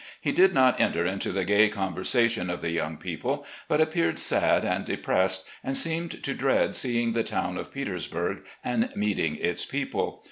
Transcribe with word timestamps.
He 0.19 0.31
did 0.31 0.51
not 0.55 0.79
enter 0.79 1.05
into 1.05 1.31
the 1.31 1.45
gay 1.45 1.69
conversation 1.69 2.49
of 2.49 2.61
the 2.61 2.71
young 2.71 2.97
people, 2.97 3.45
but 3.67 3.79
ap 3.79 3.91
peared 3.91 4.17
sad 4.17 4.65
and 4.65 4.83
depressed, 4.83 5.45
and 5.63 5.77
seemed 5.77 6.23
to 6.23 6.33
dread 6.33 6.75
seeing 6.75 7.11
the 7.11 7.21
town 7.23 7.55
of 7.55 7.71
Petersburg 7.71 8.43
and 8.63 8.89
meeting 8.95 9.35
its 9.35 9.63
people. 9.63 10.19